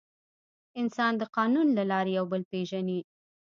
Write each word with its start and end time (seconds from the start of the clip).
انسان 0.81 1.13
د 1.17 1.23
قانون 1.35 1.67
له 1.77 1.83
لارې 1.91 2.11
یو 2.17 2.25
بل 2.31 2.41
پېژني. 2.51 2.99